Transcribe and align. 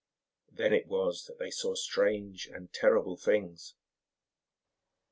Then 0.51 0.73
it 0.73 0.87
was 0.87 1.25
that 1.25 1.37
they 1.37 1.51
saw 1.51 1.75
strange 1.75 2.47
and 2.51 2.73
terrible 2.73 3.17
things. 3.17 3.75